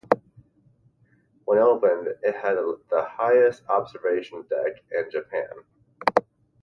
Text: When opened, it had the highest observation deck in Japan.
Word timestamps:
When 1.45 1.59
opened, 1.59 2.07
it 2.23 2.35
had 2.35 2.55
the 2.57 3.05
highest 3.07 3.61
observation 3.69 4.43
deck 4.49 4.83
in 4.91 5.11
Japan. 5.11 5.45